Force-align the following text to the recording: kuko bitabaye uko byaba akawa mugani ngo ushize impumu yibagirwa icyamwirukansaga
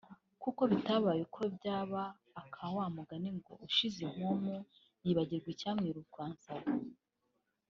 kuko 0.43 0.61
bitabaye 0.71 1.21
uko 1.27 1.41
byaba 1.55 2.03
akawa 2.41 2.83
mugani 2.95 3.29
ngo 3.37 3.53
ushize 3.67 3.99
impumu 4.09 4.55
yibagirwa 5.03 5.49
icyamwirukansaga 5.55 6.71